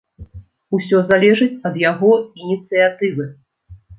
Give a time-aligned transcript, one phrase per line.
[0.77, 2.11] Усе залежыць ад яго
[2.45, 3.29] ініцыятывы.